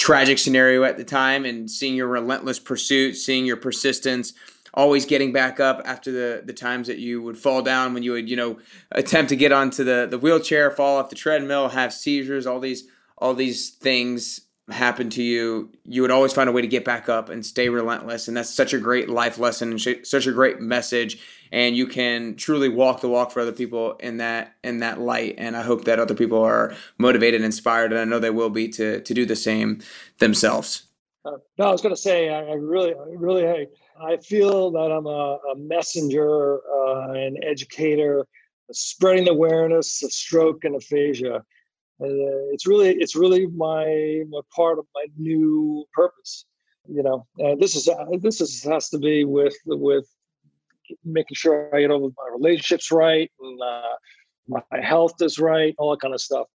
[0.02, 4.32] tragic scenario at the time and seeing your relentless pursuit, seeing your persistence,
[4.74, 8.10] always getting back up after the the times that you would fall down when you
[8.10, 8.58] would, you know,
[8.90, 12.82] attempt to get onto the the wheelchair, fall off the treadmill, have seizures, all these
[13.16, 14.40] all these things
[14.70, 17.68] happen to you, you would always find a way to get back up and stay
[17.68, 18.28] relentless.
[18.28, 21.20] And that's such a great life lesson and sh- such a great message.
[21.50, 25.34] And you can truly walk the walk for other people in that in that light.
[25.36, 28.50] And I hope that other people are motivated and inspired, and I know they will
[28.50, 29.80] be to to do the same
[30.18, 30.84] themselves.
[31.24, 33.66] Uh, no, I was going to say, I, I really, I really, I,
[34.00, 38.26] I feel that I'm a, a messenger, uh, an educator,
[38.72, 41.44] spreading the awareness of stroke and aphasia
[42.04, 46.44] uh, it's really it's really my, my part of my new purpose
[46.88, 47.26] you know?
[47.58, 50.06] This is uh, this is has to be with with
[51.04, 53.94] making sure i get all of my relationships right and uh,
[54.48, 56.48] my health is right all that kind of stuff.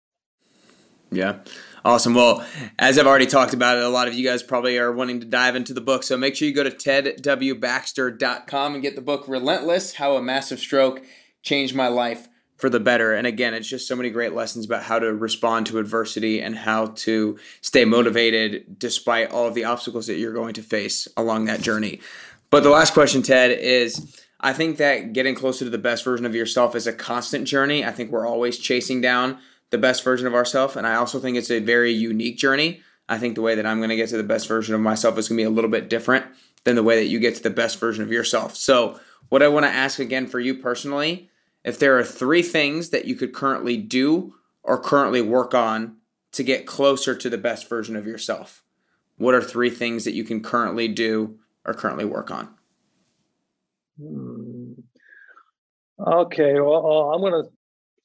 [1.10, 1.38] Yeah.
[1.84, 2.14] Awesome.
[2.14, 2.46] Well
[2.78, 5.26] as i've already talked about it a lot of you guys probably are wanting to
[5.26, 9.24] dive into the book so make sure you go to tedwbaxter.com and get the book
[9.26, 11.02] relentless how a massive stroke
[11.42, 12.28] changed my life
[12.58, 13.14] for the better.
[13.14, 16.56] And again, it's just so many great lessons about how to respond to adversity and
[16.56, 21.46] how to stay motivated despite all of the obstacles that you're going to face along
[21.46, 22.00] that journey.
[22.50, 26.26] But the last question, Ted, is I think that getting closer to the best version
[26.26, 27.84] of yourself is a constant journey.
[27.84, 29.38] I think we're always chasing down
[29.70, 30.76] the best version of ourselves.
[30.76, 32.82] And I also think it's a very unique journey.
[33.08, 35.16] I think the way that I'm going to get to the best version of myself
[35.16, 36.26] is going to be a little bit different
[36.64, 38.56] than the way that you get to the best version of yourself.
[38.56, 38.98] So,
[39.28, 41.28] what I want to ask again for you personally
[41.68, 45.98] if there are three things that you could currently do or currently work on
[46.32, 48.64] to get closer to the best version of yourself,
[49.18, 52.48] what are three things that you can currently do or currently work on?
[54.00, 54.72] Hmm.
[56.00, 57.50] Okay, well, I'm going to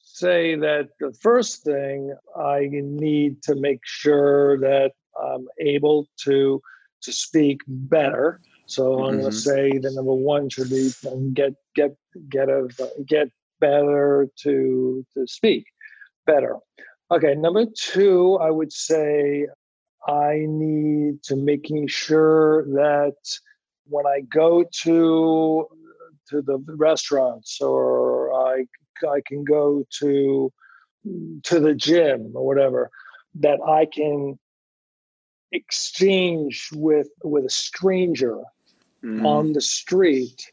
[0.02, 6.62] say that the first thing I need to make sure that I'm able to
[7.04, 8.42] to speak better.
[8.66, 9.20] So I'm mm-hmm.
[9.22, 10.92] going to say the number one should be
[11.34, 11.96] get get
[12.30, 12.68] get a
[13.06, 13.30] get
[13.64, 15.66] better to to speak
[16.26, 16.58] better.
[17.12, 19.48] Okay, number two, I would say
[20.08, 23.16] I need to making sure that
[23.86, 25.68] when I go to
[26.30, 26.58] to the
[26.88, 28.66] restaurants or I
[29.16, 30.52] I can go to
[31.44, 32.90] to the gym or whatever
[33.36, 34.38] that I can
[35.52, 38.40] exchange with with a stranger
[39.04, 39.26] mm.
[39.26, 40.52] on the street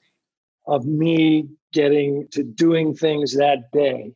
[0.67, 4.13] of me getting to doing things that day.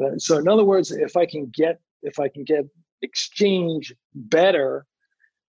[0.00, 2.64] Uh, so in other words, if I can get if I can get
[3.02, 4.86] exchange better,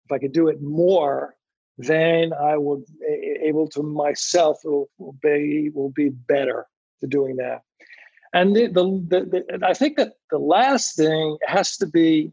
[0.06, 1.36] if I could do it more,
[1.78, 2.84] then I would
[3.42, 4.90] able to myself will,
[5.22, 6.68] be will be better
[7.02, 7.62] to doing that.
[8.34, 12.32] And the, the, the, the, I think that the last thing has to be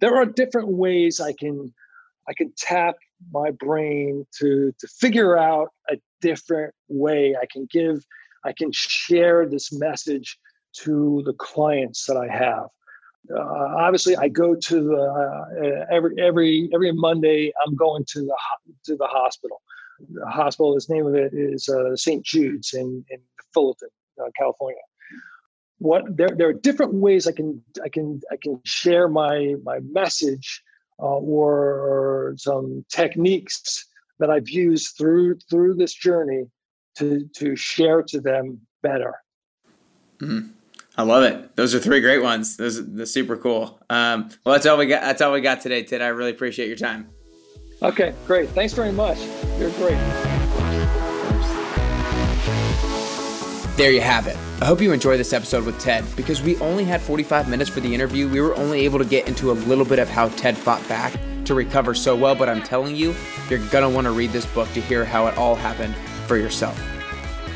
[0.00, 1.72] there are different ways I can
[2.28, 2.96] I can tap
[3.32, 8.04] my brain to to figure out a different way I can give
[8.44, 10.38] I can share this message
[10.82, 12.66] to the clients that I have.
[13.34, 17.52] Uh, obviously, I go to the uh, every every every Monday.
[17.64, 18.36] I'm going to the
[18.86, 19.60] to the hospital.
[20.12, 22.24] The hospital, the name of it is uh, St.
[22.24, 23.18] Jude's in in
[23.52, 23.90] Fullerton,
[24.20, 24.80] uh, California.
[25.78, 29.80] What there there are different ways I can I can I can share my my
[29.80, 30.62] message
[31.00, 33.86] or some techniques
[34.18, 36.44] that I've used through through this journey
[36.96, 39.14] to to share to them better.
[40.18, 40.48] Mm-hmm.
[40.96, 41.56] I love it.
[41.56, 42.56] Those are three great ones.
[42.56, 43.80] Those are super cool.
[43.88, 45.02] Um, well, that's all we got.
[45.02, 46.02] That's all we got today, Ted.
[46.02, 47.08] I really appreciate your time.
[47.82, 48.50] Okay, great.
[48.50, 49.18] Thanks very much.
[49.58, 50.39] You're great.
[53.80, 54.36] There you have it.
[54.60, 56.04] I hope you enjoyed this episode with Ted.
[56.14, 59.26] Because we only had 45 minutes for the interview, we were only able to get
[59.26, 62.34] into a little bit of how Ted fought back to recover so well.
[62.34, 63.14] But I'm telling you,
[63.48, 65.94] you're going to want to read this book to hear how it all happened
[66.26, 66.78] for yourself.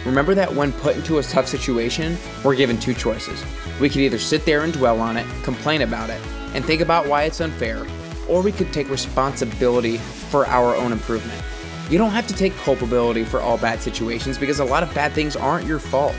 [0.07, 3.45] Remember that when put into a tough situation, we're given two choices.
[3.79, 6.23] We could either sit there and dwell on it, complain about it,
[6.55, 7.87] and think about why it's unfair,
[8.31, 11.45] or we could take responsibility for our own improvement.
[11.91, 15.13] You don't have to take culpability for all bad situations because a lot of bad
[15.13, 16.17] things aren't your fault.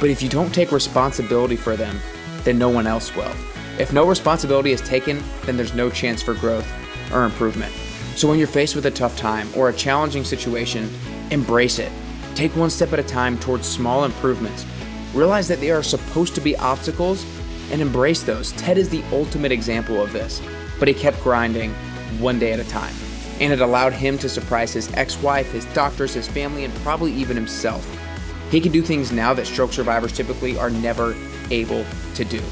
[0.00, 1.98] But if you don't take responsibility for them,
[2.44, 3.32] then no one else will.
[3.78, 6.70] If no responsibility is taken, then there's no chance for growth
[7.12, 7.72] or improvement.
[8.14, 10.88] So when you're faced with a tough time or a challenging situation,
[11.30, 11.92] embrace it
[12.36, 14.66] Take one step at a time towards small improvements.
[15.14, 17.24] Realize that they are supposed to be obstacles
[17.72, 18.52] and embrace those.
[18.52, 20.42] Ted is the ultimate example of this,
[20.78, 21.72] but he kept grinding
[22.20, 22.94] one day at a time.
[23.40, 27.12] And it allowed him to surprise his ex wife, his doctors, his family, and probably
[27.12, 27.86] even himself.
[28.50, 31.14] He can do things now that stroke survivors typically are never
[31.50, 31.84] able
[32.14, 32.42] to do.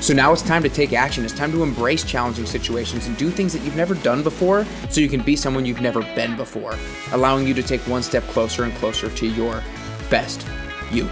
[0.00, 1.24] So now it's time to take action.
[1.24, 5.00] It's time to embrace challenging situations and do things that you've never done before so
[5.00, 6.76] you can be someone you've never been before,
[7.12, 9.62] allowing you to take one step closer and closer to your
[10.10, 10.44] best
[10.90, 11.08] you.